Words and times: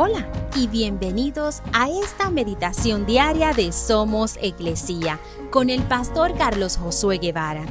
Hola 0.00 0.30
y 0.54 0.68
bienvenidos 0.68 1.60
a 1.72 1.90
esta 1.90 2.30
meditación 2.30 3.04
diaria 3.04 3.52
de 3.52 3.72
Somos 3.72 4.38
Iglesia 4.40 5.18
con 5.50 5.70
el 5.70 5.82
pastor 5.82 6.36
Carlos 6.38 6.76
Josué 6.76 7.18
Guevara. 7.18 7.66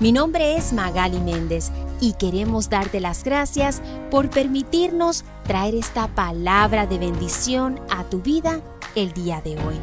Mi 0.00 0.10
nombre 0.10 0.56
es 0.56 0.72
Magali 0.72 1.20
Méndez 1.20 1.70
y 2.00 2.14
queremos 2.14 2.68
darte 2.68 2.98
las 2.98 3.22
gracias 3.22 3.80
por 4.10 4.28
permitirnos 4.28 5.22
traer 5.44 5.76
esta 5.76 6.08
palabra 6.08 6.88
de 6.88 6.98
bendición 6.98 7.80
a 7.90 8.02
tu 8.02 8.22
vida 8.22 8.60
el 8.96 9.12
día 9.12 9.40
de 9.40 9.52
hoy. 9.52 9.76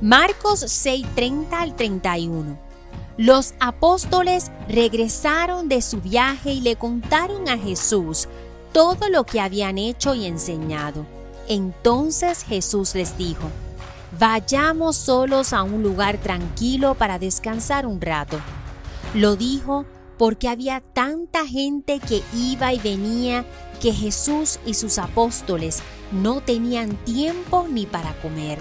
Marcos 0.00 0.62
6:30 0.62 1.52
al 1.52 1.76
31. 1.76 2.58
Los 3.18 3.52
apóstoles 3.60 4.50
regresaron 4.70 5.68
de 5.68 5.82
su 5.82 6.00
viaje 6.00 6.54
y 6.54 6.62
le 6.62 6.76
contaron 6.76 7.46
a 7.50 7.58
Jesús 7.58 8.26
todo 8.74 9.08
lo 9.08 9.24
que 9.24 9.40
habían 9.40 9.78
hecho 9.78 10.16
y 10.16 10.26
enseñado. 10.26 11.06
Entonces 11.48 12.42
Jesús 12.42 12.94
les 12.96 13.16
dijo, 13.16 13.48
Vayamos 14.18 14.96
solos 14.96 15.52
a 15.52 15.62
un 15.62 15.82
lugar 15.82 16.18
tranquilo 16.18 16.96
para 16.96 17.20
descansar 17.20 17.86
un 17.86 18.00
rato. 18.00 18.38
Lo 19.14 19.36
dijo 19.36 19.86
porque 20.18 20.48
había 20.48 20.80
tanta 20.80 21.46
gente 21.46 22.00
que 22.00 22.22
iba 22.34 22.72
y 22.72 22.80
venía 22.80 23.44
que 23.80 23.92
Jesús 23.92 24.58
y 24.66 24.74
sus 24.74 24.98
apóstoles 24.98 25.80
no 26.10 26.40
tenían 26.40 26.96
tiempo 27.04 27.66
ni 27.70 27.86
para 27.86 28.12
comer. 28.22 28.58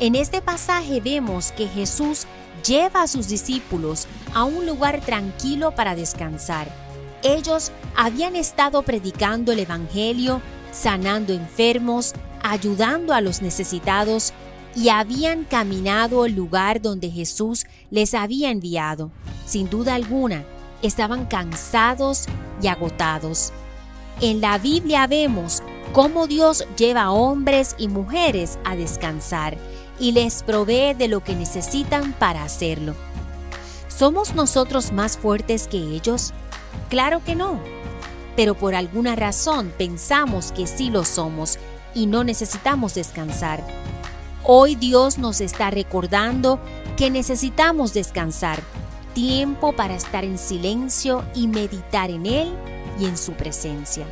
En 0.00 0.16
este 0.16 0.42
pasaje 0.42 1.00
vemos 1.00 1.52
que 1.52 1.68
Jesús 1.68 2.26
lleva 2.66 3.02
a 3.02 3.08
sus 3.08 3.28
discípulos 3.28 4.08
a 4.34 4.42
un 4.42 4.66
lugar 4.66 5.00
tranquilo 5.00 5.72
para 5.72 5.94
descansar 5.94 6.87
ellos 7.22 7.72
habían 7.96 8.36
estado 8.36 8.82
predicando 8.82 9.52
el 9.52 9.60
Evangelio, 9.60 10.40
sanando 10.72 11.32
enfermos, 11.32 12.14
ayudando 12.42 13.12
a 13.12 13.20
los 13.20 13.42
necesitados 13.42 14.32
y 14.74 14.90
habían 14.90 15.44
caminado 15.44 16.24
al 16.24 16.32
lugar 16.32 16.80
donde 16.80 17.10
Jesús 17.10 17.66
les 17.90 18.14
había 18.14 18.50
enviado. 18.50 19.10
Sin 19.46 19.68
duda 19.68 19.94
alguna, 19.94 20.44
estaban 20.82 21.26
cansados 21.26 22.26
y 22.62 22.68
agotados. 22.68 23.52
En 24.20 24.40
la 24.40 24.58
Biblia 24.58 25.06
vemos 25.06 25.62
cómo 25.92 26.26
Dios 26.26 26.66
lleva 26.76 27.02
a 27.04 27.10
hombres 27.10 27.74
y 27.78 27.88
mujeres 27.88 28.58
a 28.64 28.76
descansar 28.76 29.56
y 29.98 30.12
les 30.12 30.42
provee 30.42 30.94
de 30.94 31.08
lo 31.08 31.24
que 31.24 31.34
necesitan 31.34 32.12
para 32.12 32.44
hacerlo. 32.44 32.94
¿Somos 33.88 34.34
nosotros 34.34 34.92
más 34.92 35.16
fuertes 35.16 35.66
que 35.66 35.78
ellos? 35.78 36.32
Claro 36.88 37.22
que 37.24 37.34
no. 37.34 37.60
Pero 38.36 38.54
por 38.54 38.74
alguna 38.74 39.16
razón 39.16 39.72
pensamos 39.76 40.52
que 40.52 40.66
sí 40.66 40.90
lo 40.90 41.04
somos 41.04 41.58
y 41.94 42.06
no 42.06 42.24
necesitamos 42.24 42.94
descansar. 42.94 43.64
Hoy 44.44 44.76
Dios 44.76 45.18
nos 45.18 45.40
está 45.40 45.70
recordando 45.70 46.60
que 46.96 47.10
necesitamos 47.10 47.92
descansar, 47.92 48.60
tiempo 49.14 49.72
para 49.72 49.94
estar 49.94 50.24
en 50.24 50.38
silencio 50.38 51.24
y 51.34 51.48
meditar 51.48 52.10
en 52.10 52.26
Él 52.26 52.54
y 52.98 53.06
en 53.06 53.16
su 53.16 53.32
presencia. 53.32 54.06